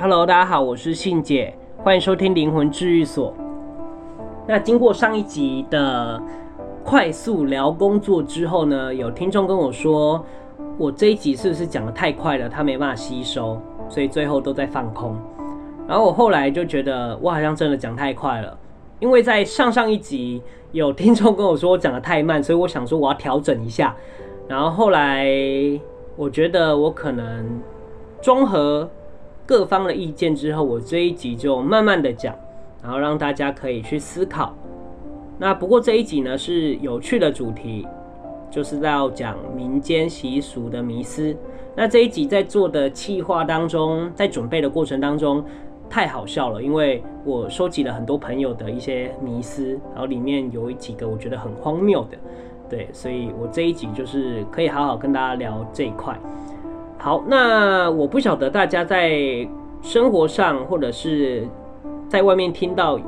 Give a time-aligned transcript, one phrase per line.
[0.00, 3.34] Hello，大家好，我是信姐，欢迎收听灵魂治愈所。
[4.48, 6.18] 那经过上一集的
[6.82, 10.24] 快速聊工作之后呢，有听众跟我说，
[10.78, 15.14] 我这一集是不是讲得太快了，他没办法吸收，所以最后都在放空。
[15.86, 18.58] 然后我后来就觉得，我好像真的讲太快了，
[19.00, 23.94] 因为在上上一集有听众跟我说我讲得太慢，所以我想说我要调整一下。
[24.48, 25.28] 然后后来
[26.16, 27.60] 我觉得我可能
[28.22, 28.88] 综合
[29.50, 32.32] 各方的意见之后，我这一集就慢慢的讲。
[32.82, 34.54] 然后让大家可以去思考。
[35.38, 37.86] 那不过这一集呢是有趣的主题，
[38.50, 41.36] 就是要讲民间习俗的迷思。
[41.76, 45.44] 那这一集在做的企划当中，在准备的过程当中，
[45.90, 52.16] 太好笑了，因为我收集了很多朋友的一些迷思，然后里面有几个我觉得很荒谬的，
[52.70, 56.18] 对，所以我这一集就是可以好好跟大家聊这一块。
[57.02, 59.48] 好，那我不晓得大家在
[59.82, 61.48] 生活上或者是。
[62.10, 62.98] 在外面听到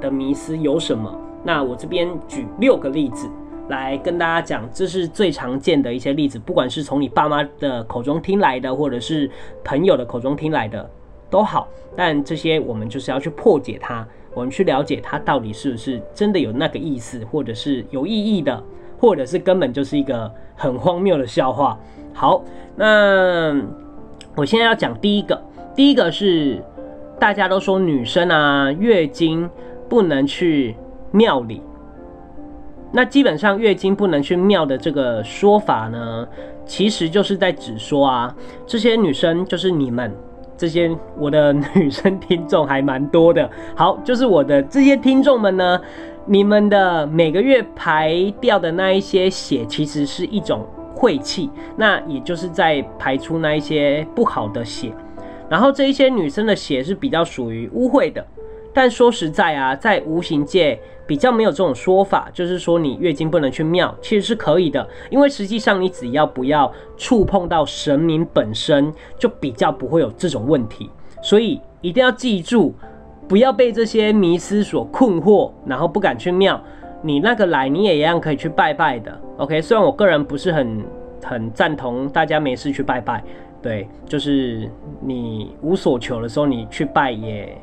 [0.00, 1.16] 的迷思有什么？
[1.44, 3.30] 那我这边举六个例子
[3.68, 9.30] 来跟大家讲，这是最常见的一些例子，不管是从你爸妈的口中听来的，或者是
[9.62, 10.90] 朋友的口中听来的
[11.30, 11.68] 都好。
[11.94, 14.04] 但这些我们就是要去破解它，
[14.34, 18.60] 我们去了解它到底是不是真的有那个意思，或者是有意义的，
[18.98, 21.78] 或者是根本就是一个很荒谬的笑话。
[22.12, 22.42] 好，
[22.76, 23.56] 那
[24.34, 25.40] 我现在要讲第一个，
[25.74, 26.62] 第一个是。
[27.20, 29.50] 大家都说女生啊，月经
[29.88, 30.76] 不能去
[31.10, 31.60] 庙里。
[32.92, 36.28] 那基本上月经不能去庙的这个说法呢，
[36.64, 38.32] 其实就是在指说啊，
[38.68, 40.14] 这些女生就是你们
[40.58, 43.48] 这些我的女生听众还蛮多的。
[43.74, 45.80] 好，就是我的这些听众们呢，
[46.26, 54.92] 你们的每个月排掉的那一些血，其实是一种晦气，那也就是在排出那一些不好的血。
[55.48, 58.26] 然后这一些女生的血是比较属于污秽的，
[58.74, 70.90] 但说实在啊，在无形界比较没有这种说法，就是说你月经不能去庙，其实是可以的，因为实际上你只要不要触碰到神明本身，就比较不会有这种问题。
[71.22, 72.74] 所以一定要记住，
[73.26, 76.62] 不要被这些迷思所困惑，然后不敢去庙。
[77.00, 79.18] 你那个来，你也一样可以去拜拜的。
[79.38, 80.84] OK，虽然我个人不是很
[81.24, 83.24] 很赞同大家没事去拜拜。
[83.62, 84.70] 对，就是
[85.00, 87.56] 你无所求的时候，你去拜也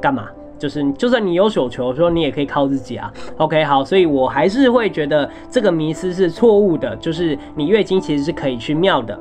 [0.00, 0.28] 干嘛？
[0.62, 3.12] 就是就算你有手球的时候，你也可以靠自己啊。
[3.38, 9.18] OK，好，所以我还是会觉得这个迷思是错误的，就是你月经其实是可以去庙的。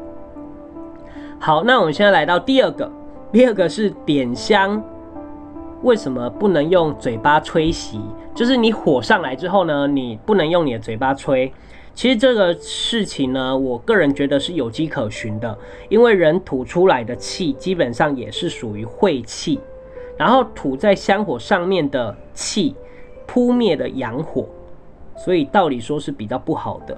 [1.40, 2.91] 好，那我们现在来到第二个，
[3.31, 4.79] 第二个是点香，
[5.81, 8.00] 为什么不能用嘴巴吹熄？
[8.35, 11.52] 就是你火上来之后呢，你不能用你的嘴巴吹。
[11.96, 15.58] 其实这个事情呢，我个人觉得是有迹可循的，
[15.90, 19.59] 因为人吐出来的气基本上也是属于晦气，
[20.17, 22.75] 然后吐在香火上面的气
[23.25, 24.45] 扑灭的阳火，
[25.16, 26.97] 所以道理说是比较不好的。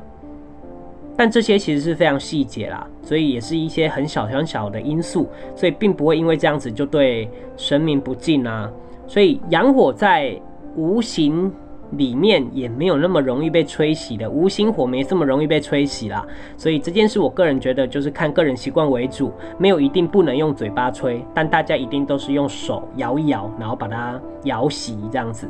[1.16, 8.72] 但这些其实是非常细节啦，所以也是一些很小很小的因素，所以并不会因为这样子就对神明不敬啊。
[9.08, 10.40] 所以阳火在
[10.76, 11.52] 无形。
[11.98, 16.26] 里面也没有那么容易被吹熄的，无心火没这么容易被吹熄啦，
[16.58, 25.50] 所以这件事我个人觉得就是看个人习惯为主，没有一定不能用嘴巴吹，但大家一定都是用手摇一摇，然后把它摇熄这样子。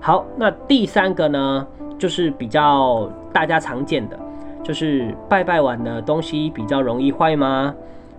[0.00, 1.66] 好，那第三个呢，
[1.98, 4.18] 就是比较大家常见的，
[4.62, 7.74] 就是拜拜完的东西比较容易坏吗？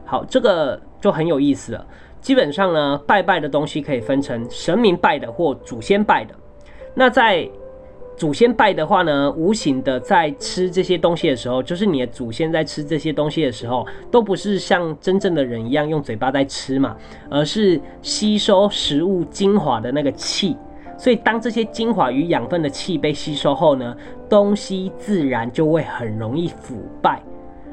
[0.06, 1.86] 好，这个就很有意思了。
[2.20, 6.36] 基本上呢，拜拜的东西可以分成神明拜的或祖先拜的。
[6.94, 7.50] 那在
[8.22, 16.96] 祖先拜的话呢，无形的在吃这些东西的时候，就是你的祖先在吃这些东西的时候，都不是像真正的人一样用嘴巴在吃嘛，
[17.32, 20.56] 而是吸收食物精华的那个气。
[21.00, 23.98] 所以当这些精华与养分的气被吸收后呢，
[24.30, 27.20] 东西自然就会很容易腐败。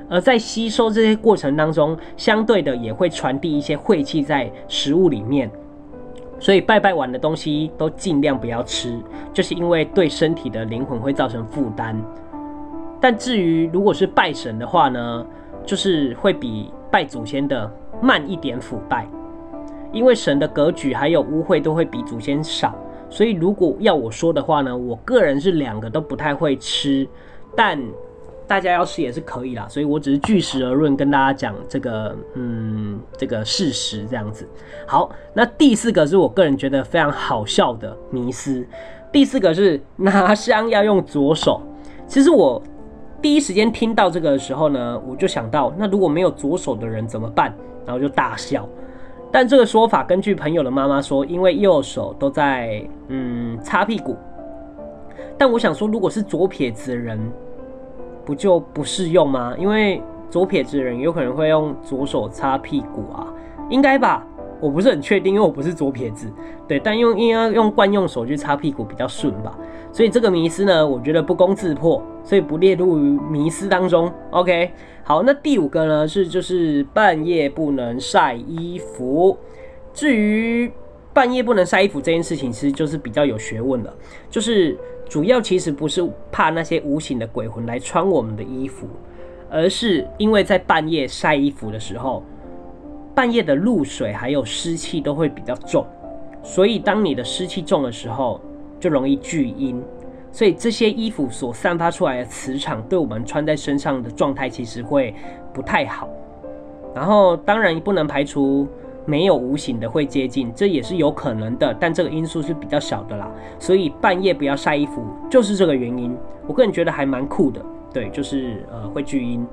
[0.09, 5.51] 而在吸收这些过程当中，相对的也会传递一些晦气在食物里面。
[6.39, 8.99] 所以拜拜完的东西都尽量不要吃，
[9.33, 12.01] 就是因为对身体的灵魂会造成负担。
[13.01, 15.27] 但至于如果是拜神的话呢，
[15.65, 17.71] 就是会比拜祖先的
[18.01, 19.07] 慢一点腐败，
[19.93, 22.75] 因为神的格局还有污秽都会比祖先少。
[23.11, 27.09] 所以如果要我说的话呢，我个人是两个都不太会吃，
[27.57, 27.81] 但。
[28.49, 34.49] 大家要吃也是可以啦，所以我只是据实而论，跟大家讲这个，嗯，这个事实这样子。
[34.87, 38.67] 好，那第四个是我个人觉得非常好笑的迷思。
[39.13, 41.61] 第四个是拿香要用左手。
[42.07, 42.63] 其实我
[43.21, 47.55] 第一时间听到这个的时候呢，我就想到，那如果没有左手的人怎么办？
[47.85, 48.67] 然后就大笑。
[49.31, 54.17] 但这个说法，根据朋友的妈妈说，因为右手都在嗯擦屁股。
[55.37, 57.21] 但我想说，如果是左撇子的人，
[58.29, 59.55] 不就不适用吗？
[59.59, 63.27] 因为左撇子的人有可能会用左手擦屁股啊，
[63.71, 64.23] 应该吧？
[64.61, 66.31] 我不是很确定，因为我不是左撇子。
[66.67, 69.59] 对，但用应该用惯用手去擦屁股比较顺吧。
[69.91, 74.13] 所以这个迷思呢，我觉得不攻自破，所以不列入于迷思当中。
[74.31, 74.73] OK。
[75.05, 79.39] 好，那第五个呢是就是半夜不能晒衣服。
[79.95, 80.71] 至于
[81.15, 83.91] 半夜不能晒衣服这件事情，其实就是比较有学问的。
[84.29, 84.77] 就是
[85.09, 88.87] 主要其实不是怕那些无形的鬼魂来穿我们的衣服，
[89.51, 92.23] 而是因为在半夜晒衣服的时候，
[93.15, 95.85] 半夜的露水还有湿气都会比较重，
[96.43, 98.41] 所以当你的湿气重的时候，
[98.79, 99.83] 就容易聚阴。
[100.31, 105.15] 所以这些衣服所散发出来的磁场，对我们穿在身上的状态其实会
[105.55, 106.07] 不太好。
[106.95, 108.69] 然后当然不能排除
[109.09, 113.27] 没有无形的会接近，这也是有可能的，但这个因素是比较小的啦。
[113.59, 116.15] 所以半夜不要晒衣服，就是这个原因。
[116.47, 119.47] 我个人觉得还蛮酷的，对，就是呃会聚阴。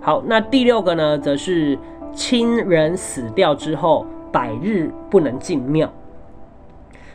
[0.00, 1.78] 好，那第六个呢，则是
[2.12, 5.88] 亲人死掉之后百日不能进庙。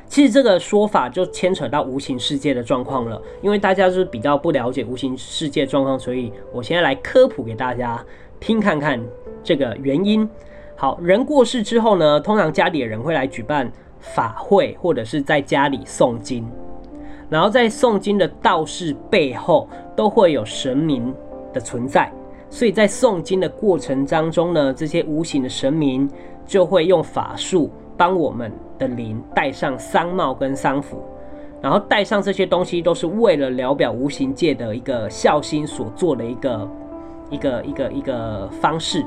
[0.07, 8.01] 其实这个说法就牵扯到无形世界的状况了，因为大家是比较不了解无形世界状况，所以我现在来科普给大家
[8.39, 8.97] 听看看
[9.43, 10.25] 这个原因。
[10.81, 16.43] 好，人过世之后呢，通常家里的人会来举办法会，或者是在家里诵经，
[17.29, 21.13] 然后在诵经的道士背后都会有神明
[21.53, 22.11] 的存在，
[22.49, 26.09] 所以在诵经的过程当中呢，这些无形的神明
[26.47, 27.69] 就会用法术。
[27.95, 31.03] 帮我们的灵戴上丧帽跟丧服，
[31.61, 36.69] 然后戴上这些东西都是为了聊表无形界的一个孝心所做的一个
[37.29, 39.05] 一个一个一个方式。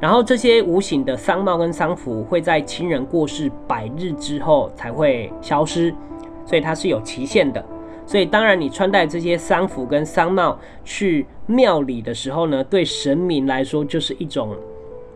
[0.00, 5.94] 然后这些无形的丧帽跟丧服会在亲人过世百日之后才会消失，
[6.46, 7.62] 所以它是有期限的。
[8.06, 14.56] 所以当然你穿戴这些丧服跟丧帽去庙里的时候呢，对神明来说就是一种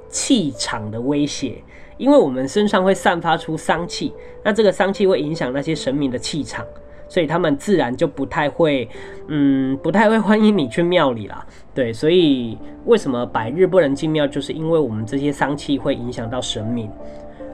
[0.09, 1.57] 气场的威胁。
[1.97, 6.65] 因为我们身上会散发出丧气，那这个丧气会影响那些神明的气场，
[7.09, 8.89] 所以他们自然就不太会，
[9.29, 11.45] 嗯，不太会欢迎你去庙里啦。
[11.75, 16.91] 对，所以为什么百日不能进庙，就是因为我们这些丧气会影响到神明。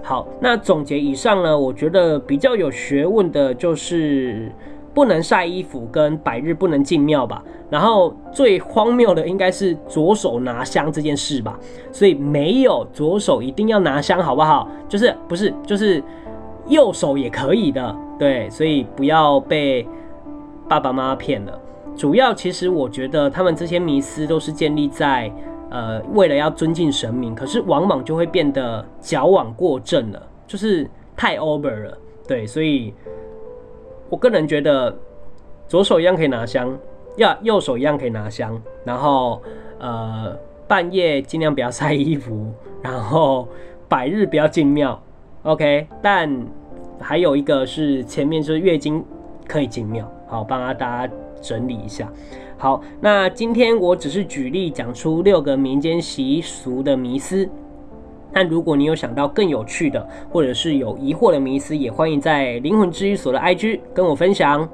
[0.02, 4.50] 好，那总结以上呢，我觉得比较有学问的就是。
[4.92, 11.56] 不能晒衣服跟百日不能进庙吧，然后最荒谬的应该是左手拿香这件事吧，
[11.92, 14.68] 所以没有左手一定要拿香，好不好？
[14.88, 16.02] 就是不是就是
[16.66, 19.84] 右手也可以的，对，所以不要被
[20.68, 21.60] 爸爸妈妈骗了。
[21.96, 25.32] 主要其实我觉得他们这些迷思都是建立在
[25.70, 32.94] 呃为了要尊敬神明，可是往往就会变得矫枉过正了，就是太 over 了，对，所以。
[34.10, 34.92] 我个人觉得，
[35.68, 36.76] 左手一样可以拿香，
[37.16, 38.60] 要右手一样可以拿香。
[38.84, 39.40] 然后，
[39.78, 40.36] 呃，
[40.66, 42.52] 半夜尽量不要晒衣服，
[42.82, 43.46] 然后
[43.88, 45.00] 百日不要进庙
[45.44, 45.86] ，OK。
[46.02, 46.28] 但
[47.00, 49.04] 还有一个是前面就是月经
[49.48, 52.08] 可以进庙，好，帮大家整理一下。
[52.56, 57.48] 好，那今天我只是举例讲出六个民间习俗的迷思。
[58.32, 64.68] 但如果你有想到更有趣的，或者是有疑惑的迷思，也欢迎在灵魂治愈所的 IG 跟我分享，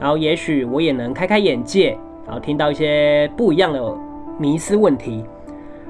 [0.00, 1.96] 然后也许我也能开开眼界，
[2.26, 3.96] 然后听到一些不一样的
[4.40, 5.22] 迷思问题。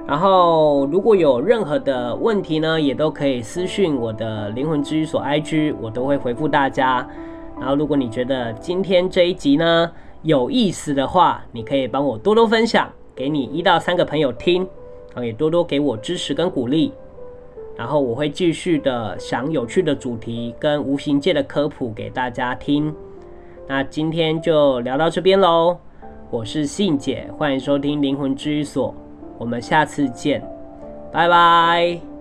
[0.06, 7.06] 然后如果有任何的问题呢，也都可以私讯我的灵魂治愈所 IG，我都会回复大家。
[7.58, 9.90] 然后如果你觉得今天这一集呢
[10.22, 14.62] 有意思的话，你可以帮我多多分享给你一到三个朋友听，
[15.08, 16.92] 然后也多多给我支持跟鼓励。
[17.76, 22.94] 然后我会继续的想有趣的主题跟无形界的科普给大家听。
[23.66, 25.76] 那今天就聊到这边喽，
[26.30, 28.94] 我是信姐，欢迎收听灵魂治愈所，
[29.38, 30.42] 我们下次见，
[31.12, 32.15] 拜拜。